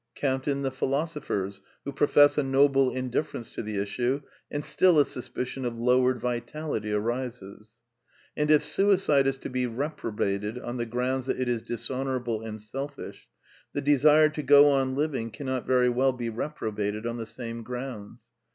Count 0.15 0.47
in 0.47 0.63
the 0.63 0.71
philosophers 0.71 1.61
who 1.85 1.91
profess 1.91 2.35
a 2.35 2.41
noble 2.41 2.89
indiffer 2.89 3.35
ence 3.35 3.53
to 3.53 3.61
the 3.61 3.77
issue, 3.77 4.23
and 4.49 4.65
still 4.65 4.99
a 4.99 5.05
suspicion 5.05 5.63
of 5.63 5.77
lowered 5.77 6.19
vitality 6.19 6.91
arises. 6.91 7.75
And 8.35 8.49
if 8.49 8.63
suicide 8.63 9.27
is 9.27 9.37
to 9.37 9.49
be 9.51 9.67
reprobated 9.67 10.57
on 10.57 10.77
the 10.77 10.87
grounds 10.87 11.27
that 11.27 11.39
it 11.39 11.47
is 11.47 11.61
dishonourable 11.61 12.41
and 12.41 12.59
selfish, 12.59 13.29
the 13.73 13.81
desire 13.81 14.29
to 14.29 14.41
go 14.41 14.71
on 14.71 14.95
living 14.95 15.29
cannot 15.29 15.67
very 15.67 15.87
well 15.87 16.13
be 16.13 16.29
reprobated 16.29 17.05
on 17.05 17.17
the 17.17 17.27
same 17.27 17.63
groimds. 17.63 18.21